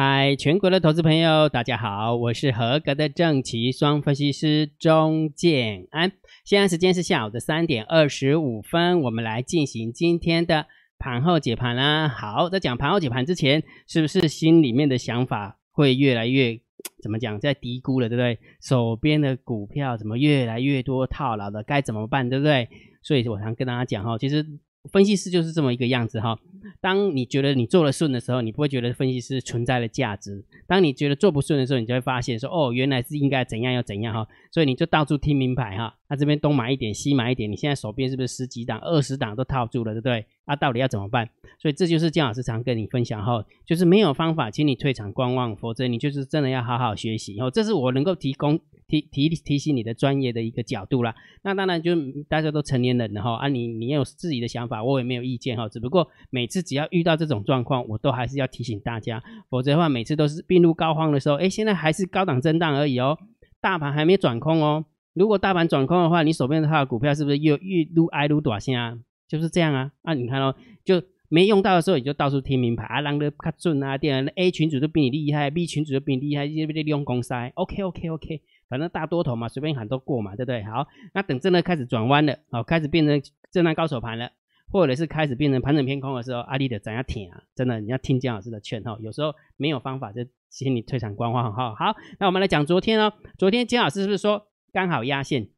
[0.00, 6.12] 嗨，全国的投资朋友，大家好，我是合格的正奇双分析师钟建安。
[6.44, 10.66] 现在时间是下午的三点二十五分，我们来进行今天的
[11.00, 12.06] 盘后解盘啦。
[12.08, 16.60] 好，在讲盘后解盘之前，是不是心里面的想法会越来越
[17.02, 18.38] 怎么讲，在低估了，对不对？
[18.60, 22.68] 手边的股票怎么越来越多套牢的，该怎么办，对不对？
[23.02, 24.46] 所以我常跟大家讲哈，其实。
[24.90, 26.38] 分析师就是这么一个样子哈。
[26.80, 34.26] 当你觉得你做了顺的时候，你不会觉得分析师存在的价值；当你觉得做不顺的时候，你就会发现说，哦，原来是应该怎样要怎样哈。
[34.52, 35.94] 所以你就到处听名牌哈。
[36.08, 40.24] 那这边东买一点，西买一点，你现在手边是不是十几档、二十档都套住了，对不对？
[40.46, 41.28] 那到底要怎么办？
[41.60, 47.50] 所以这就是姜老师常跟你分享哈，就是没有方法，请你退场观望，否则你就是真的要好好学习哦。
[47.50, 48.58] 这是我能够提供。
[48.88, 51.94] 提提提醒你的专业的一个角度啦，那当然就
[52.28, 63.18] 大家都成年人了哈，啊你你有自己的想法，我也没有意见哈，只不过每次只要遇到这种状况，我都还是要提醒大家，否则的话每次都是病入膏肓的时候，哎现在还是高档震荡而已哦，
[63.60, 68.98] 大盘还没转空哦，如果大盘转空的话，你手边的它的股票是不是又越撸挨撸短线啊？
[69.28, 78.42] 就是这样啊，啊你看哦，就没用到的时候你就到处听名牌啊，让的卡准啊，电 A 群主都比你厉害，B 群主都比你厉害，这边利用公塞，OK OK OK。
[78.68, 80.62] 反正大多头嘛，随便喊都过嘛，对不对？
[80.64, 84.30] 好，那等真的开始转弯了，好，开始变成震荡高手盘了，
[84.70, 87.42] 或者是开始变成盘整偏空的时候，阿力的怎样挺啊？
[87.54, 88.98] 真的，你要听姜老师的劝哈。
[89.00, 91.74] 有时候没有方法，就请你退场观望哈。
[91.74, 95.48] 好，那我们来讲昨天哦，昨天姜老师是不是说刚好压线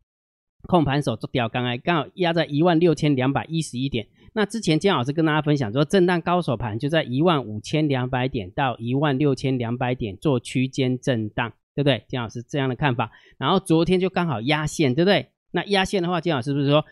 [0.69, 4.07] 控盘手做掉刚才刚好压在一万六千两百一十一点？
[4.33, 11.53] 那之前姜老师跟大家分享说，震荡高手盘就在一万五千两百点到一万六千两百点做区间震荡。
[11.73, 13.11] 对不对，金老师这样的看法？
[13.39, 15.29] 然后昨天就刚好压线，对不对？
[15.53, 16.85] 那压线的话，金老师不是说，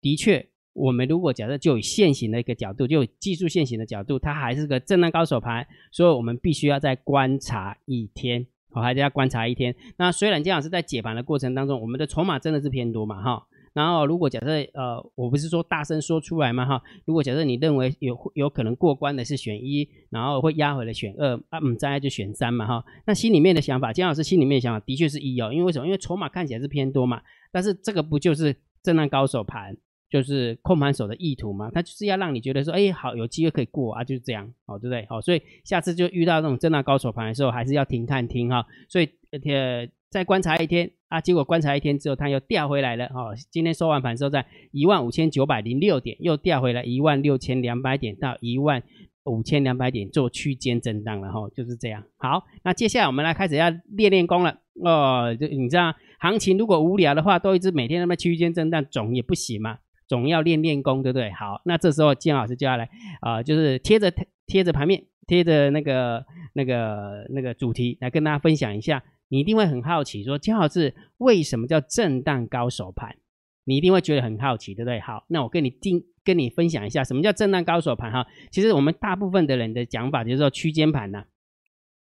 [0.00, 9.76] 的确，我们如果假设就以现行的一个角度，就技术现行的角度，它还是个震荡高手盘，所以我们必须要再观察一天，好，还是要观察一天。
[9.98, 13.46] 那虽然金老师在解盘的过程当中，我们的筹码真的是偏多嘛，哈。
[13.74, 16.82] 然后，如果假设呃，我不是说大声说出来嘛哈。
[17.06, 22.84] 如果假设你认为有有可能过关的是选一，然后会压回来选二啊，嗯，再就选三嘛哈。
[23.06, 25.86] 那心里面的想法，姜老师心里面的想法的确是一哦，因为为什么？
[25.86, 27.22] 因为筹码看起来是偏多嘛。
[27.50, 29.76] 但是这个不就是震荡高手盘，
[30.10, 31.70] 就是控盘手的意图嘛？
[31.70, 35.06] 他就是要让你觉得说，哎，好，有机会可以过啊，就是这样，好，对不对？
[35.08, 38.66] 好，所以下次就遇到那种震荡高手盘的时候，还是要停看停哈。
[38.88, 39.88] 所以呃。
[40.12, 43.34] 再观察一天啊，结果观察一天之后，它又掉回来了哦。
[43.50, 48.82] 今天收完盘之后，在一万五千九百零六点，又掉回来一万六千两百点到一万
[49.24, 52.02] 五千两百点做区间震荡了哈，就是这样。
[52.16, 55.36] 好，那接下来我们来开始要练练功了哦。
[55.38, 61.30] 就你知道，行情如果无聊的话，都一直每天那么区间震荡，总也不行嘛，总要练练功，对不对？
[61.32, 62.88] 好，那这时候金老师就要来
[63.20, 64.10] 啊，就是贴着
[64.46, 66.24] 贴着盘面，贴着那个
[66.54, 69.04] 那个那个主题来跟大家分享一下。
[69.32, 73.16] 你一定会很好奇，说姜老师为什么叫震荡高手盘？
[73.64, 75.00] 你一定会觉得很好奇，对不对？
[75.00, 78.26] 好，那我跟你定跟你分享一下，什么叫震荡高手盘哈？
[78.50, 81.24] 其实我们大部分的人的讲法就是说区间盘呐，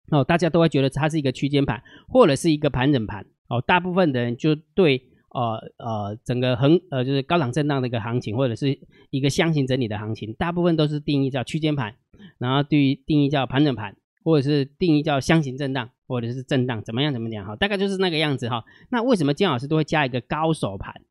[0.10, 3.60] 哦，大家都会觉得它是一个区间盘，或者是一个盘整盘哦。
[3.60, 11.94] 大部分的人就对呃呃整个横呃就是高档震荡的一个行情，或者是一个箱型整理的行情，大部分都是定义叫区间盘，
[12.38, 15.90] 然后对于定义叫盘整盘，或者是定义叫箱型震荡。
[16.08, 17.12] 或者是震荡怎么样？
[17.14, 17.46] 怎么讲？
[17.46, 18.64] 哈，大概就是那个样子哈。
[18.90, 21.02] 那为什么姜老师都会加一个高手盘？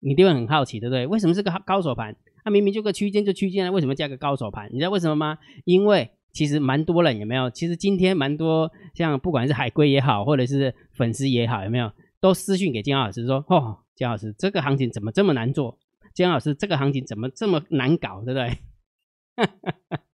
[0.00, 1.06] 你一定会很好奇，对不对？
[1.06, 2.14] 为什么是个高手盘？
[2.44, 4.68] 它明明就个区间就区间为什么加个高手盘？
[4.72, 5.38] 你知道为什么吗？
[5.64, 7.48] 因为其实蛮多人有没有？
[7.50, 15.78] 其实今天蛮多像不管是海龟也好，或者是粉丝也好，有没有都私信给姜老师说：哦，姜老师这个行情怎么这么难做？
[16.12, 18.22] 姜老师这个行情怎么这么难搞？
[18.24, 18.58] 对不对？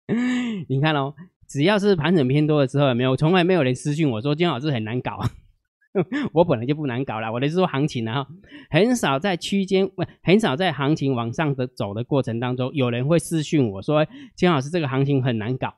[0.68, 1.14] 你看哦。
[1.48, 5.20] 只要是盘整偏多的时候，有没有，从来没有人私信我说金老师很难搞。
[6.32, 8.26] 我本来就不难搞了，我的是说行情啊，
[8.68, 14.04] 很少在区间，不，很少在行情往上的走的过程当中，有人会私信我说
[14.34, 15.74] 金老师这个行情很难搞。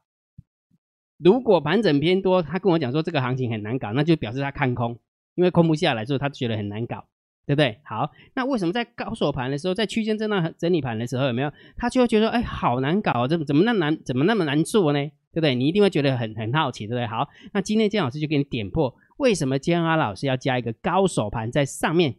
[1.19, 4.99] 如果盘整偏多，他跟我讲说这个行情很难搞，那就表示他看空，
[5.35, 7.05] 因为空不下来，所以他觉得很难搞，
[7.45, 7.81] 对不对？
[7.85, 15.11] 好，那为什么在高手盘的时候，在区间震荡整理盘的时候，有没有他就会觉得哎，好难搞，怎么怎么那难，怎么那么难做呢？
[15.37, 15.55] 对不对？
[15.55, 17.07] 你一定会觉得很很好奇，对不对？
[17.07, 22.17] 好，那今天姜老师就给你点破，为什么姜阿老师要加一个高手盘在上面，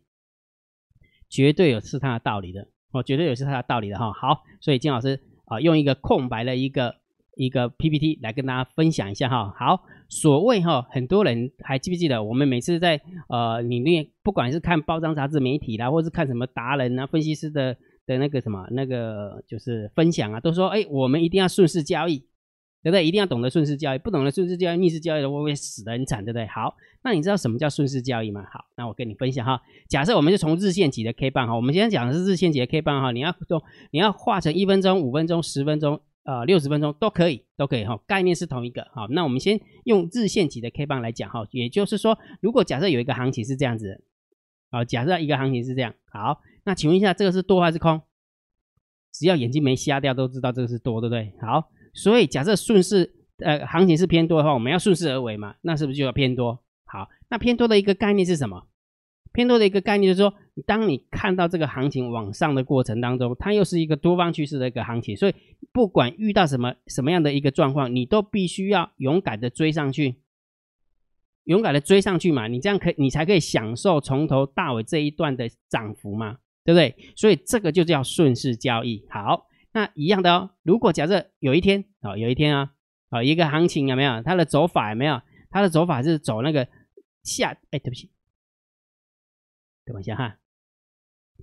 [1.28, 4.14] 绝对有是他的道理的哦，绝对有是他的道理的哈。
[4.14, 6.98] 好，所以姜老师啊，用一个空白的一个
[7.36, 9.52] 一个 PPT 来跟大家分享一下哈。
[9.58, 17.76] 好，所谓哈，很多人还记不记得，我们每次在呃里面，不管是看包装杂志媒体啦，或是看什么达人啊、分析师的
[18.06, 22.27] 的那个什么那个就是分享啊，都说哎，我们一定要顺势交易。
[22.88, 23.06] 对不对？
[23.06, 26.48] 一定要懂得顺势交易，不懂得顺势交易、逆势交易的，会会死得很惨，对不对？
[26.48, 26.74] 好，
[27.04, 28.46] 那你知道什么叫顺势交易吗？
[28.50, 29.62] 好，那我跟你分享哈。
[29.90, 33.62] 假设我们就从日线级的 K 棒哈，我们今天讲的是日线级的 K 棒哈，你要用
[33.92, 38.00] 你要画成一分钟、五分钟、十分钟、呃六十分钟都可以，都可以哈。
[38.08, 44.02] 概念是同一个好，那我们先用日线级的 K 棒来讲哈，也就是说，如果假设有一个行情是这样子，
[44.72, 48.02] 好，假设一个行情是这样，好，那请问一下，这个是多还是空？
[49.14, 51.34] 只要眼睛没瞎掉，都知道这个是多，对不对？
[51.42, 55.56] 好，所以假设顺势，呃，行情是偏多的话，我们要顺势而为嘛？
[55.62, 56.60] 那是不是就要偏多？
[56.86, 58.68] 好，那偏多的一个概念是什么？
[59.34, 60.34] 偏多的一个概念就是说，
[60.66, 65.34] 当你看到这个行情往上的过程当中，它又是一个多方趋势的一个行情，所以
[65.74, 70.16] 不管遇到什么什么样的一个状况，你都必须要勇敢的追上去，
[71.46, 76.38] 勇敢的追上去嘛，你这样可你才可以享受从头到尾这一段的涨幅嘛。
[76.68, 76.94] 对不对？
[77.16, 79.02] 所以这个就叫顺势交易。
[79.10, 79.48] 好，
[79.78, 80.50] 那一样的哦。
[80.64, 82.74] 如果假设有一天啊，有一天啊，
[83.10, 84.24] 啊，一个行情有没有？
[84.24, 85.22] 它的走法有没有？
[85.52, 86.68] 它的走法是走那个
[87.22, 88.10] 下，哎，对不起，
[89.86, 90.38] 等一下哈。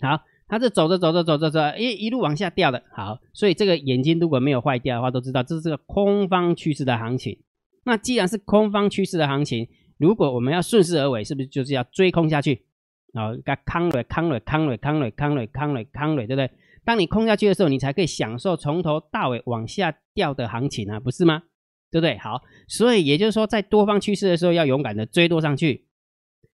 [0.01, 2.83] 好，它是走着走着走着走，一一路往下掉的。
[2.91, 7.41] 好，所以这个眼睛如果没有坏掉的话，都知道这是个空方趋势的行情。
[7.85, 12.67] 那既然是空方趋势的行情，如果我们要顺势而为，是不是就是要追空下去？
[13.13, 16.51] 啊，该康瑞康瑞康瑞康瑞康瑞康瑞康瑞，对不对？
[16.85, 21.45] 当你空下去的时候，你才可以享受从头到尾往下掉的行情啊，不是吗？
[21.91, 22.19] 对不对？
[22.19, 25.85] 好，所以也就是说，在多方趋势的时候，要勇敢的追多上去；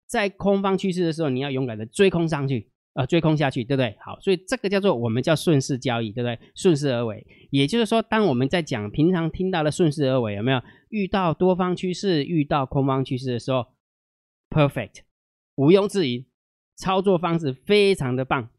[0.07, 3.97] 在空方趋势的时候，你要勇敢的追空上去，啊，追空下去，对不对？
[4.01, 6.39] 好，所以这个叫做我们叫顺势交易，对不对？
[6.55, 13.67] 顺势而为，也就是说，当我们在讲平常听到的顺势而为，有没有遇到多方趋势、遇到空方趋势的时候
[14.51, 15.03] ，perfect，
[15.57, 16.27] 毋庸置疑。
[16.79, 18.51] 操作方式非常的棒，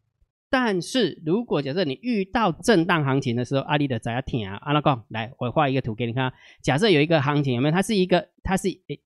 [0.49, 4.55] 但是如果假设你遇到震荡行情的时候，阿里的怎样听啊？
[4.61, 6.31] 阿拉贡，来，我画一个图给你看。
[6.61, 7.71] 假设有一个行情，有没有？
[7.71, 9.01] 它是一个，它是诶，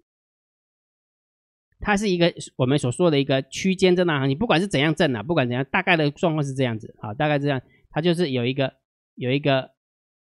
[1.79, 8.73] 它是一个我们所说的一个区间震荡行情，不管是怎样震啊，不管怎样，大概的状况是这样子，好，大概这样，它就是有一个
[9.15, 9.71] 有一个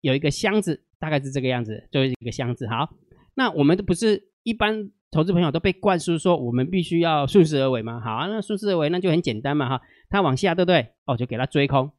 [0.01, 2.67] 有一个箱子，大概是这个样子，就是一个箱子。
[2.67, 2.93] 好，
[3.33, 4.91] 那我们都不是一般。
[5.09, 7.99] 投资朋友都被灌输说我们必须要顺势而为嘛？
[8.01, 10.89] 好啊，那顺势而为那就很简单嘛哈，它往下对不对？
[11.05, 11.91] 哦，就给它追空，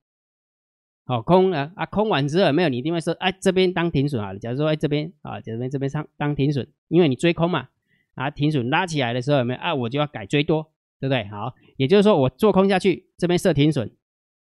[1.07, 4.35] 好空啊啊，空完之后没有，你一定会说哎这边当停损啊。
[4.35, 7.69] 假如说哎这边啊这边这边上当停损，因为你追空嘛
[8.15, 10.71] 啊停损拉起来的时候有没有啊我就要改追多，
[11.01, 11.25] 对不对？
[11.29, 13.91] 好，也就是说我做空下去这边设停损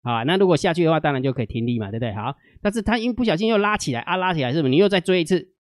[0.02, 2.12] 啊，那如果下去的话当然就可以停利嘛，对不对？
[2.14, 4.70] 好，但是它因不小心又拉起来啊拉起来是不是？
[4.70, 5.54] 你又再追一次，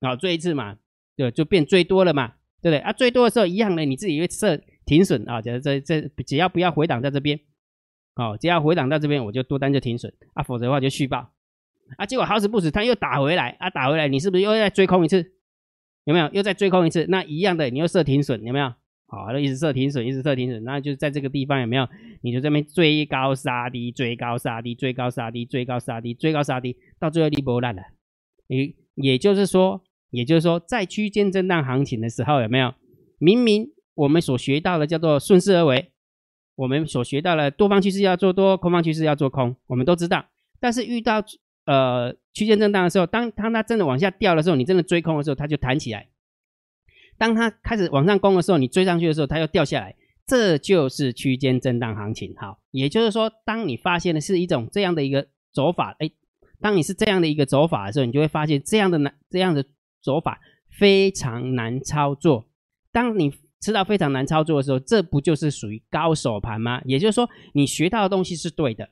[0.00, 0.78] 好追一次嘛。
[1.16, 2.28] 对，就变最多了嘛，
[2.62, 2.92] 对不对啊？
[2.92, 5.42] 最多的时候一样的，你自己会设停损啊。
[5.42, 7.38] 假如这这只要不要回档在这边，
[8.14, 11.32] 哦，只要回档到这边，我就多单就停损啊，否则的话就续报
[11.98, 12.06] 啊。
[12.06, 15.32] 结果好死不死，它又打回来啊，打回来，你是不是又再追空一次？
[16.04, 16.30] 有没有？
[16.32, 17.04] 又再追空一次？
[17.08, 18.72] 那一样的，你又设停损，有没有？
[19.06, 21.86] 好，一直设停损，一直设停损，那就在这个地方有没有？
[22.22, 27.82] 你就这边追高杀低，追高杀低，追高杀低，追高杀低，追高杀低，到最后你不烂了。
[28.46, 29.84] 你也就是说。
[30.12, 32.74] 也就是说，在区间震荡行情的时候，有没有
[33.18, 35.90] 明明我们所学到的叫做顺势而为，
[36.54, 40.26] 我们所学到的多方趋势要做多，空方趋势要做空，我们都知道。
[40.60, 41.24] 但是遇到
[41.64, 46.08] 呃区间震荡的时候，当当它真的往下掉的时候，你真的追空的时候，它就弹起来；
[47.16, 49.96] 当它开始往上攻的时候，你追上去的时候，它又掉下来。
[50.26, 52.34] 这就是区间震荡行情。
[52.36, 56.10] 好，也就是说，当你发现的是一种这样的一个走法，哎，
[56.60, 59.64] 当你是这样的一个走法的时候，你就会发现这样的呢这样的。
[60.04, 60.40] 手法
[60.78, 62.48] 非常难操作，
[62.90, 66.82] 当你知道非常难操作的时候，这不就是属于高手盘吗？
[66.84, 68.88] 也就是说，你学到的东西是对的，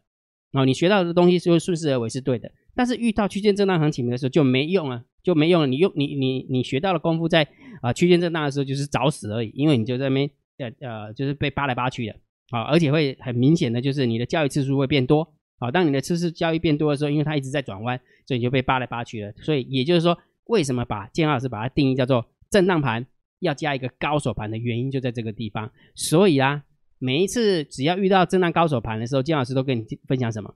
[0.53, 5.67] 哦，你学到的东西就顺势而为是对的，但是遇到区间震荡行情的时候就没用了，就没用了。
[5.67, 7.49] 你用你你你学到的功夫在
[7.83, 12.15] 啊区间震荡的时候就是找死而已，因为你就在那边呃呃就是被扒来扒去的
[12.51, 15.71] 啊，而且会很明显的就是你的交易次数会变多啊。
[15.73, 19.33] 当你的次数交易变多的时候，因为它一直在转弯，所以你就被扒来扒去了。
[19.43, 20.17] 所以也就是说。
[20.51, 23.07] 为什么把建老师把它定义叫做震荡盘，
[23.39, 25.71] 要加一个高手盘的原因就在这个地方。
[25.95, 26.65] 所以啊，
[26.99, 30.53] 每一次只要遇到震荡高手盘的时候，建老师都跟你分享什么？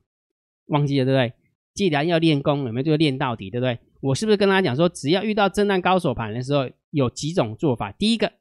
[0.66, 1.32] 忘记了对不对？
[1.74, 3.78] 既然要练功，有没有就练到底，对不对？
[4.00, 7.92] 我是不是跟大家讲说，只要遇到震荡高手盘的时候，有几种做法？
[7.92, 8.32] 第一个，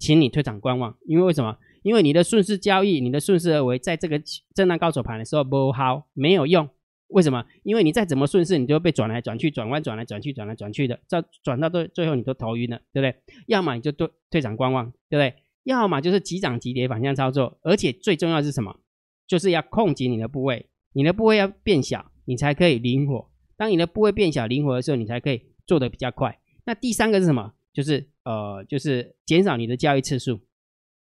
[0.00, 1.58] 请你退场观望，因为为什么？
[1.82, 4.18] 因为你的顺势交易，你的顺势而为，在这个
[4.54, 6.66] 震荡高手盘的时候不好，没有用。
[7.12, 7.44] 为什么？
[7.62, 13.14] 因为你再怎么顺势，你就会被转来转去、转弯转来转去、转来转去的，到转到最最后你都头晕了，对不对？
[13.46, 15.34] 要么你就退退场观望，对不对？
[15.64, 18.80] 要么就是急涨急跌反向操作，而且最重要是什么？
[19.26, 23.30] 就是要控制你的部位，你的部位要变小，你才可以灵活。
[23.56, 26.38] 当你的部位变小、灵活的时候，你才可以做的比较快。
[26.64, 27.52] 那第三个是什么？
[27.72, 30.40] 就是呃，就是减少你的交易次数。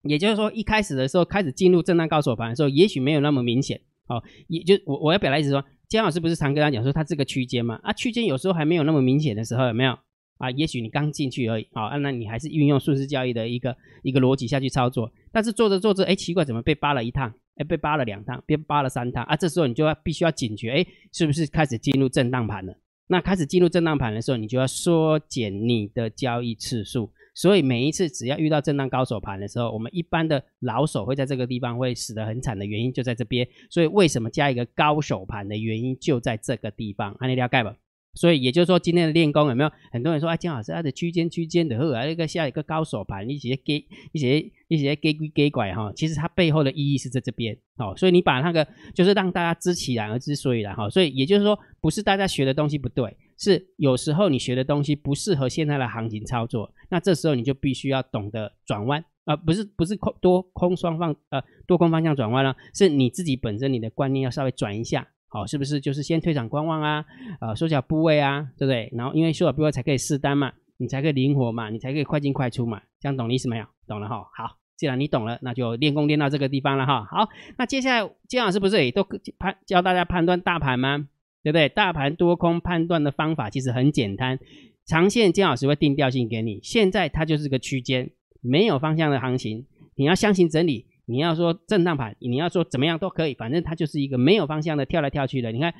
[0.03, 3.81] 也就是说，一开始的时候开始进入震荡高手盘的时候，也许没有那么明显。
[4.07, 9.97] 哦，也就我我要表达意思说，姜老师不是常跟他讲说，他这个区间嘛，啊，区间有时候还没有那么明显的时候，有没有？
[10.37, 17.33] 啊，也许你刚进去而已，好，那你还是运用顺势交易的一个一个逻辑下去操作，但是做着做着，哎，奇怪，怎么被扒了一趟？
[17.55, 19.35] 哎，被扒了两趟，被扒了三趟啊！
[19.37, 22.77] 这时候你就要必须要警觉，哎，是不是开始进入震荡盘了？
[23.07, 27.13] 那开始进入震荡盘的时候，你就要缩减你的交易次数。
[27.35, 33.47] 所以每一次只要遇到震荡高手盘的时候，我们一般的老手会在这个地方会死得很惨的原因就在这边。
[33.69, 37.75] 所以为什么加一个高手盘的原因就在这个地方，按你了解吧。
[38.17, 44.39] 所以也就是说，今天的练功有没有很多人说，哎，姜老师他的区间区间的，后来一个下一个高手盘，一些给一些
[44.69, 47.93] 一些给鬼给拐哈，其实它背后的意义是在这边哦。
[47.97, 50.89] 所以你把那个就是让大家知其然而知所以然哈。
[50.89, 65.07] 所以也就是说，不是大家学的东西不对，是有时候你学的东西不适合现在的行情操作，那这时候你就必须要懂得转弯啊，不是不是空多空双方呃多空方向转弯了，是你自己本身你的观念要稍微转一下。
[65.27, 67.03] 好，是不是就是先退场观望啊？
[67.41, 68.89] 呃，缩小部位啊，对不对？
[68.93, 72.81] 然后因为缩小部位才可以试单嘛，你才可以灵活嘛，你才可以快进快出嘛。
[73.01, 73.65] 这样懂意思没有？
[73.85, 74.25] 懂了哈。
[74.33, 77.03] 好，既然你懂了，那就练功练到这个地方了哈。
[77.11, 77.27] 好，
[77.57, 79.05] 那接下来姜老师不是也都
[79.37, 81.09] 判教大家判断大盘吗？
[81.45, 81.69] 对不对？
[81.69, 84.39] 大盘多空判断的方法其实很简单，
[84.83, 88.09] 长线姜老师会定调性给你，现在它就是个区间，
[88.41, 90.87] 没有方向的行情，你要相信整理。
[91.07, 95.51] 你要说震荡盘，你要说怎么样都可以，反正它就是一个没有方向的跳来跳去的。
[95.51, 95.71] 你看，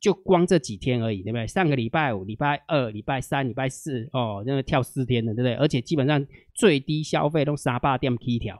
[0.00, 1.44] 就光这几天而已，对不对？
[1.48, 5.54] 上个礼拜五、礼拜二、礼拜三、礼拜四，哦，那个跳四天的，对不对？
[5.54, 8.56] 而且基本上最低消费都三八点起跳，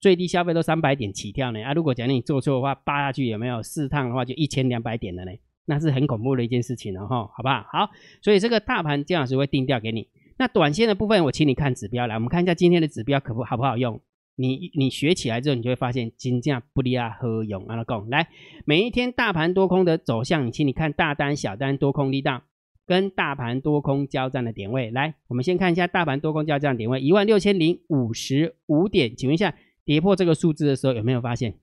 [0.00, 1.62] 最低消费都三百点起跳呢。
[1.62, 5.30] 啊，如果假如你做错的话，扒下去有没有四趟的话，就一千两百点的呢？
[5.66, 7.64] 那是很恐怖的一件事情了哈，好不好？
[7.70, 7.90] 好，
[8.22, 10.08] 所以这个大盘姜老师会定调给你。
[10.36, 14.00] 那短线的部分，我请你看指标来，我们看一下今天的指标可不好不好用。
[14.36, 17.84] 你你学起来之后，你就会发现金价不利啊，何用啊？
[17.84, 18.28] 讲来，
[18.64, 22.42] 每一天大盘多空的走向，你请你看大单、小单、多空力道
[22.84, 24.90] 跟大盘多空交战的点位。
[24.90, 29.14] 来，我们先看一下大盘多空交战点位一万六千零五十五点。
[29.14, 29.54] 请问一下，
[29.84, 31.54] 跌破这个数字的时候，有没有发现？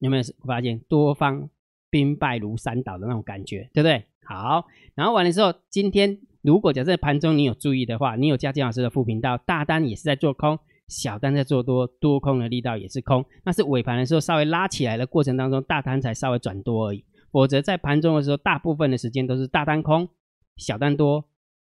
[0.00, 1.48] 有没有发现多方
[1.90, 3.70] 兵败如山倒的那种感觉？
[3.72, 4.04] 对不对？
[4.24, 10.58] 好，然后完了之后，今天如果假设盘中你有注意的话，你有加金老师的副频道，大单也是在做空。
[10.88, 17.04] 小单在做多，多空的力道也是空，那是尾盘的时候稍微拉起来的过程当中，大单才稍微转多而已。
[17.32, 20.08] 否则在盘中的时候，大部分的时间都是大单空，
[20.56, 21.24] 小单多，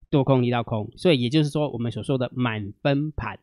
[0.10, 0.92] 多空力道空。
[0.98, 3.40] 所以也就是说，我们所说的满分盘，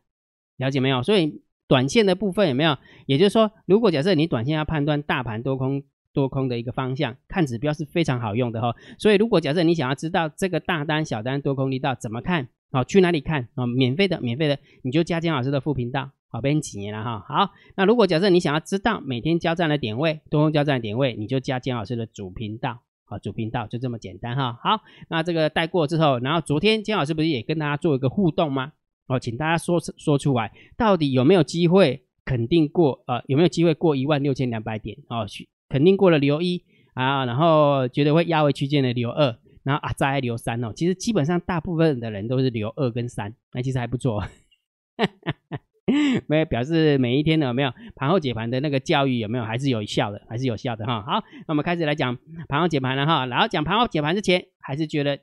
[0.57, 1.01] 了解没有？
[1.01, 2.77] 所以短线的部分有没有？
[3.07, 5.81] 也就是说，如果假设你短线要判断大盘多空
[6.13, 8.75] 多空的一个方向，看指标是非常好用的哈。
[8.97, 12.47] 所以如果假设你想要知道这个大单、小单、多空力道怎么看？
[12.71, 13.67] 好，去哪里看啊？
[13.67, 17.23] 免费的，免费的，你就加姜老师的副频道，好，别几年了哈。
[17.27, 24.57] 好，那如果假设你想要知道每天交战的点位，多空交战的点位，你就加姜老师的主频道，好，主频道就这么简单哈。
[24.63, 28.71] 好，那这个带过之后，然后昨天姜老师不是也跟大家做一个互动吗？
[29.05, 33.03] 哦，请大家说说出来，到底有没有机会肯定过？
[33.05, 34.97] 呃，有没有机会过一万六千两百点？
[35.09, 35.27] 哦，
[35.73, 36.63] 肯定过了留一
[36.93, 39.35] 啊，然后觉得会压回区间的留二。
[39.63, 44.21] 然后啊，再留三哦，其实基本上大部分的人都是留二跟三，那其实还不错，
[46.27, 51.01] 没有表示每一天有没有盘后解盘的那个教育有没有还是有效的，还是有效的哈。
[51.01, 52.17] 好，那我们开始来讲
[52.49, 53.25] 盘后解盘了哈。
[53.25, 55.17] 然后讲盘后解盘之前，还是觉得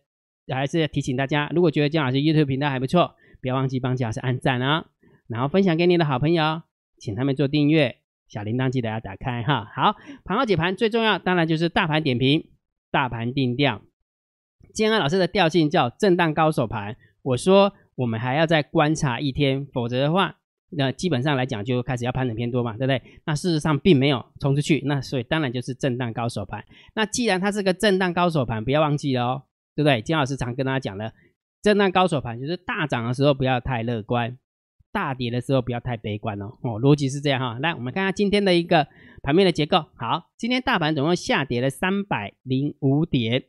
[0.48, 4.86] 还是提醒大家，如果觉得姜老师 YouTube 频道还不错，不要忘记帮姜老师按赞啊，
[5.28, 6.62] 然后分享给你的好朋友，
[6.98, 7.96] 请他们做订阅，
[8.30, 9.70] 小铃铛记得要打开哈。
[9.74, 12.48] 好，盘后解盘最重要当然就是大盘点评、
[12.90, 13.82] 大盘定调。
[14.72, 20.36] 建安老师的调性叫震荡高手盘，我说我们还要再观察一天，否则的话，
[20.70, 23.02] 那基本上来讲就开始要盘整偏多嘛，对不对？
[23.24, 26.64] 那事实上并没有冲出去，那所以当然就是震荡高手盘。
[26.94, 29.42] 那既然它是个震荡高手盘，不要忘记了哦，
[29.74, 30.00] 对不对？
[30.00, 31.12] 金老师常跟大家讲的，
[31.60, 34.38] 震荡高手盘就是大涨的时候不要太乐观，
[34.92, 36.46] 大跌的时候不要太悲观哦。
[36.62, 37.58] 哦，逻辑是这样哈。
[37.60, 38.86] 来，我们看看今天的一个
[39.22, 39.84] 盘面的结构。
[39.96, 43.44] 好，今天大盘总共下跌了三百零五点。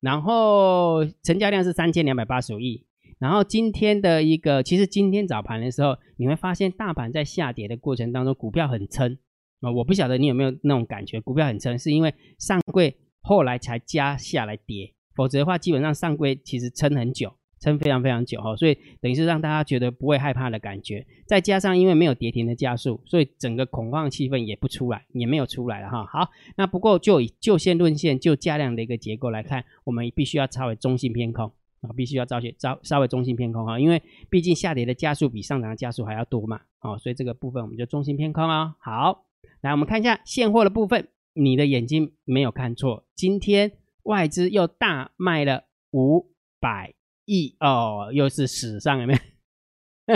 [0.00, 2.86] 然后成交量是三千两百八十五亿。
[3.18, 9.18] 然后今天的一个，其实今天早盘的时候，你会发现大盘在下跌的过程当中，股票很撑
[9.60, 9.72] 啊。
[9.72, 17.34] 我不晓得你有没有那种感觉，股票很撑，是因为上柜后来才加下来跌，否则的话，基本上上柜其实撑很久。
[17.58, 26.04] 撑非常非常久哈，所以等于是让大家觉得不会害怕的感觉，再加上因为没有跌停的加速，所以整个恐慌气氛也不出来，也没有出来了哈。
[26.06, 38.74] 好，那不过就以就线论线就价量的一个结构来看，我们必须要稍微中性偏空啊，必须要稍些稍稍微中性偏空哈，因为毕竟下跌的加速比上涨的加速还要多嘛，哦，所以这个部分我们就中性偏空哦。
[38.78, 39.24] 好，
[39.62, 43.72] 来我们看一下现货的部分，你的眼睛没有看错，今天
[44.02, 46.26] 外资又大卖了五
[46.60, 46.94] 百
[47.26, 49.18] 亿哦，又是史上有没有？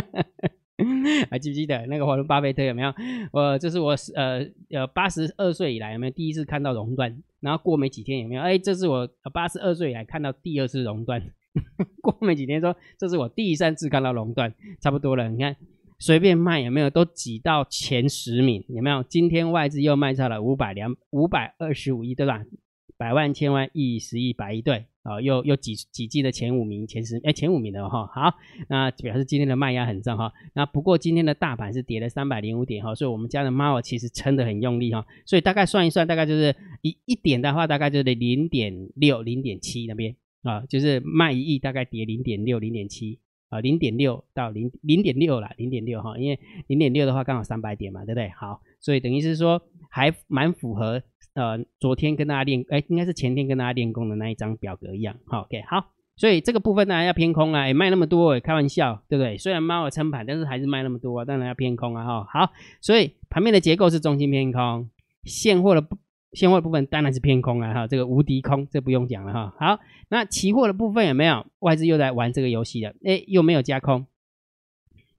[1.30, 2.90] 还记不记得那个华伦巴菲特有没有？
[3.32, 7.22] 我这是我呃呃八十二岁以来有没有第一次看到熔断？
[7.40, 8.40] 然后过没几天有没有？
[8.40, 11.22] 哎，这是我八十二岁以来看到第二次熔断。
[12.00, 15.28] 过没几天说这是我第三次看到熔断，差不多了。
[15.28, 15.56] 你看
[15.98, 16.88] 随便卖有没有？
[16.88, 19.02] 都挤到前十名有没有？
[19.02, 22.44] 今天外资又卖超了五百两五百二十五亿，对吧？
[22.96, 28.34] 百万、千万、亿、十亿、百亿，对，啊，又又挤挤进了前五名、前十，哎，前五名的哈，好，
[28.68, 30.30] 那表示今天的卖压很重哈。
[30.52, 48.28] 那不过今天的大盘是跌了三百零五点哈，所以我们家的猫其实撑得很用力哈，所以大概算一算，大概就是一一点的话，大概就是零点六、零点七那边啊，就是卖一亿，大概跌零点六、零点七啊，零点六到零零点六啦，零点六哈，因为零点六的话刚好三百点嘛，对不对？
[48.30, 51.02] 好，所以等于是说还蛮符合。
[51.34, 59.38] 呃，昨天跟大家练，哎，应该是前天跟大家练功的那一张表格一样，好，OK，好，所以这个部分呢要偏空啊，也卖那么多，开玩笑，对不对？
[59.38, 64.90] 虽然猫有撑盘，但是还是卖那么多，当然要偏空啊，哈，好，所以盘面的结构是中心偏空，
[65.24, 65.86] 现货的
[66.32, 72.92] 现货的部分当然是偏空啊，哈，这个无敌空，这不用讲了哈，好，那期货的部分有没有外资又在玩这个游戏了？
[73.04, 74.06] 哎，又没有加空。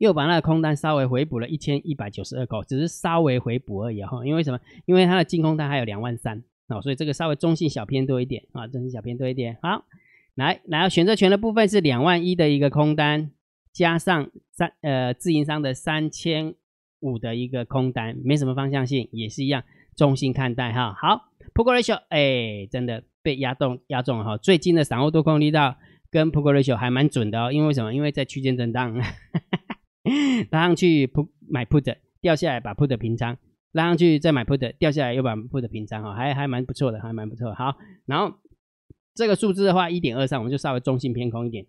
[0.02, 4.26] 又把那个空单稍微回补了一千一百九十二口，只是稍微回补而已哈。
[4.26, 4.60] 因为什么？
[4.88, 9.60] 因为它的净空单还有两万三啊，所以这个稍微中性小偏多一点啊，中性小偏多一点。
[9.62, 9.86] 好，
[10.34, 13.30] 来，然后选择权的部分是两万一的一个空单，
[13.72, 16.56] 加上三呃自营商的三千
[17.02, 19.64] 五的一个空单，没什么方向性，也是一样
[19.96, 20.96] 中性看待哈。
[21.00, 24.38] 好，Poker Ratio 哎，真的被压动压中了哈。
[24.38, 25.76] 最近的散户多空力道
[26.10, 27.94] 跟 Poker Ratio 还蛮准的哦，因为什么？
[27.94, 29.00] 因为在区间震荡。
[30.50, 33.38] 拉上去 put 买 put 掉下来把 put 平仓，
[33.72, 37.54] 拉上去再买 put 掉下来又把 put 平仓哈，还还蛮不错的，还蛮不错。
[37.54, 38.36] 好，然后
[39.14, 41.66] 这个数字的话一点二三，我们就稍微中性偏空一点，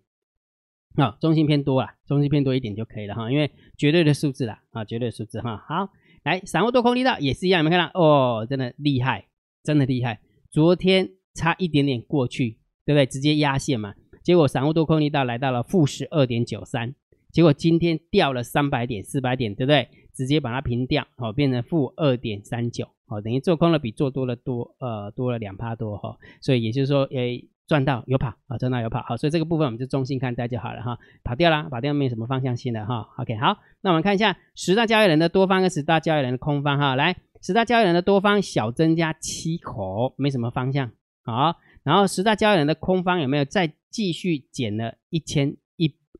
[0.95, 5.63] 啊，中性偏多啊，中性偏多一点就可以了哈，因为绝对的数字啦，啊，绝对的数字哈。
[5.67, 5.89] 好，
[6.23, 7.99] 来散户多空力道也是一样，有没有看到？
[7.99, 9.27] 哦，真的厉害，
[9.63, 10.19] 真的厉害。
[10.49, 13.05] 昨天差一点点过去，对不对？
[13.05, 13.93] 直接压线嘛，
[14.23, 16.95] 结果散户多空力道来到了负十二点九三。
[17.33, 19.89] 结果今天掉了三百点、四百点，对不对？
[20.13, 26.15] 直接把它平掉，哦，变成负二点三九，哦，等于做空了比做多了多，呃，多了两趴多哈。
[26.39, 30.99] 所以也就是说，诶，赚到有跑啊，赚到有跑，好，所以这个部分我们就中性看待就好了哈。
[31.23, 33.09] 跑掉啦，跑掉没有什么方向性的哈。
[33.17, 36.95] OK，好，那我们看一下十大交易人的多方跟十大交易人的空方哈。
[36.95, 40.91] 来，十大交易人的多方小增加七口，没什么方向，
[41.23, 45.57] 好，然后十大交易人的空方有没有再继续减了一千？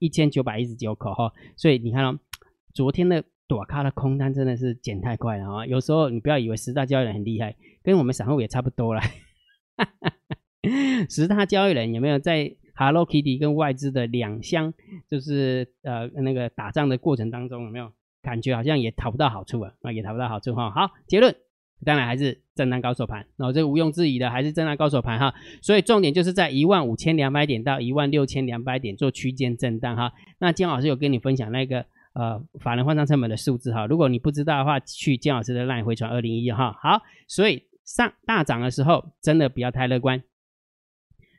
[0.04, 2.20] 一千九百一十九口哈，所以你看哦，
[2.74, 5.66] 昨天的躲卡的空单真的是减太快了啊！
[5.66, 9.02] 有时候你不要以为十大交易人很厉害，跟我们散户也差不多了。
[11.10, 14.74] 十大交易人有没有在 Hello Kitty 跟外资的两相，
[15.10, 19.74] 就是呃那个打仗的过程当中有没有感觉好像也讨不到好处啊？
[19.84, 20.70] 啊，也讨不到好处哈。
[20.70, 21.34] 好，结论。
[21.84, 30.14] 当然还是震荡高手盘，然后这个毋庸置疑的还是震荡高手盘哈，所以重点就是在一万五千两百点到一万六千两百点做区间震荡哈。
[30.40, 36.78] 那姜老师有跟你分享那个呃法人换仓成本的数字哈，如果你不知道的话，去姜老师的 LINE 回传二零一哈。
[36.82, 40.24] 好，所以上大涨的时候真的不要太乐观。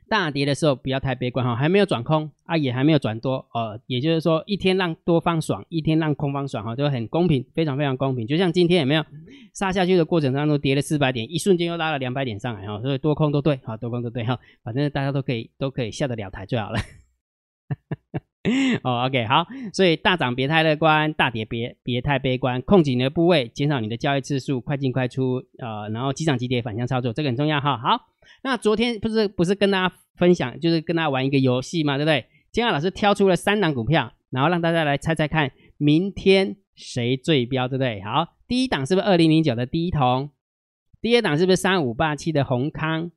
[0.07, 8.27] 大跌的时候不要太悲观哈，还没有转空啊，也还没有转多呃，也就是说一天让多方爽，一天让空方爽哈，就很公平，非常非常公平。
[8.27, 9.03] 就像今天有没有
[9.53, 16.79] 杀下去的过程当中跌了四百点，一瞬间又拉了两百点上来哈，所以多空都对哈，多空都对哈，反正大家都可以都可以下得了台就好了。
[18.83, 27.77] 哦，OK，好，所以大涨别太乐观，大跌别别太悲观，控紧你的部位，减少你的交易次数，快进快出呃，然后急涨急跌反向操作，这个很重要哈。
[27.77, 28.11] 好。
[28.41, 32.25] 那昨天不是不是跟大家分享，就是跟大家玩一个游戏嘛，对不对？
[32.51, 38.01] 今天老师挑出了三档股票，然后让大家来猜猜看，明天谁最标，对不对？
[38.01, 40.31] 好，第一档是不是二零零九的第一桶？
[41.01, 43.11] 第二档是不是三五八七的宏康？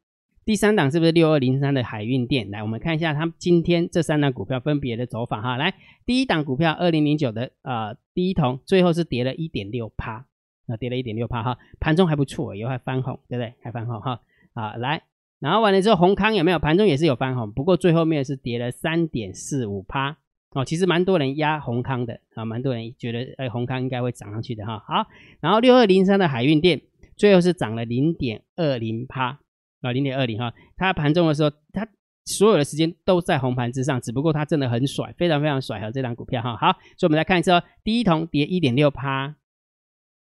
[0.48, 2.50] 第三档是不是六二零三的海运电？
[2.50, 5.58] 来，我们看一下他们今天这三档股票分别的走法哈。
[5.58, 5.74] 来，
[6.06, 10.24] 第一档股票二零零九的呃第一桶，最后是跌了一点六趴，
[10.66, 13.52] 啊，跌了一点六趴哈，盘中还不错，有还翻红，对不对？
[13.62, 14.22] 还翻红哈，
[14.54, 15.02] 啊，来。
[15.38, 20.16] 然后完了之后，宏康有没有盘中也是有翻红，不过最后面是跌了三点四五趴
[20.52, 20.64] 哦。
[20.64, 24.82] 其实蛮多人压宏康的啊，蛮多人觉得哎宏康应该会涨上去的哈。
[24.88, 25.06] 好，
[25.40, 26.80] 然后六二零三的海运店
[27.16, 29.40] 最后是涨了零点二零趴
[29.80, 30.52] 啊，零点二零哈。
[30.76, 31.88] 它盘中的时候，它
[32.24, 36.56] 所有的时间都在红盘之上，只不过它真的很甩，非常非常甩哈，这张股票哈。
[36.56, 39.36] 好，所以我们来看一次哦，第一桶跌一点六趴，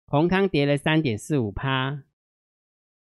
[0.06, 2.02] 宏康跌了三点四五趴，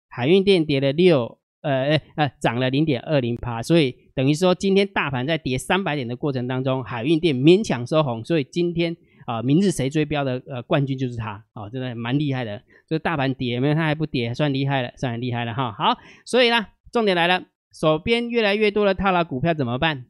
[0.09, 12.61] 海运电跌了六，呃呃呃涨了零点二零趴，所以等于说今天大盘在跌三百点的过程当中，海运电勉强收红，所以今天啊，明日谁追标的呃冠军就是他哦，真的蛮厉害的。
[12.87, 15.71] 这个大盘跌没有他还不跌，算厉害了，算很厉害了哈。
[15.71, 20.05] 好，所以呢，重点来了，手边越来越多的套牢股票怎么办？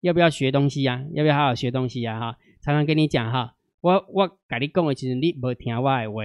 [0.00, 1.04] 要不要学东西呀？
[1.12, 2.18] 要不要好好学东西呀？
[2.18, 6.22] 哈，常常跟你讲哈，我我跟你讲的时候，你无听我的话。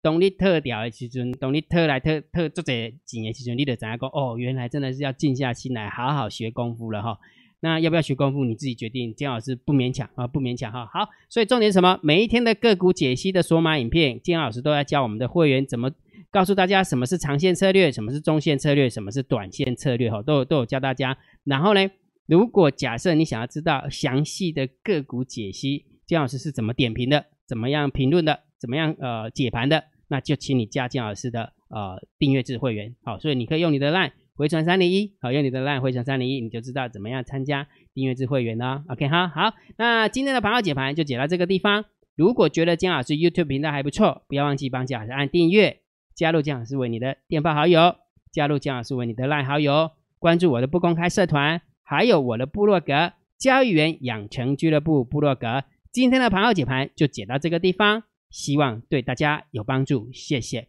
[0.00, 7.18] 当你特屌的时阵，当你特来特特做这几年时阵，你就知影讲哦，原来真的是要静下心来好好学功夫了哈。
[7.64, 9.14] 那要不要学功夫，你自己决定。
[9.14, 10.84] 金老师不勉强啊，不勉强哈。
[10.92, 12.00] 好，所以重点是什么？
[12.02, 15.92] 每一天的个股解析的索马影片，金老师都要教我们的会员怎么
[16.32, 21.16] 告诉大家什么是长线策略，什么是中线策略，什么是短线策略哈，都有都有教大家。
[21.44, 21.88] 然后呢，
[22.26, 29.84] 如果假设你想要知道详细的个股解析，金老师是怎么点评的，怎么样评论的，怎么样呃解盘的。
[30.08, 38.82] 那就请你加金老师的呃订阅制会员，好，所以你可以用你的 line 回传三零一，好，用你的 line 回传三零一，你就知道怎么样参加订阅制会员了。
[38.88, 41.84] OK 哈，好，那今天的盘号解盘就解到这个地方。
[42.14, 45.80] 如果觉得金老师 YouTube 频道还不错，不要忘记帮金老师按订阅，
[46.14, 47.96] 加入金老师为你的电报好友，
[48.30, 55.64] 加入金老师为你的 line 好友，关注我的不公开社团，还有我的部落格交易员养成俱乐部部落格。
[55.90, 58.04] 今天的盘号解盘就解到这个地方。
[58.30, 60.68] 希望对大家有帮助，谢谢，